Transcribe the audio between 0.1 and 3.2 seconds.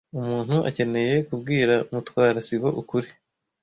Umuntu akeneye kubwira Mutwara sibo ukuri.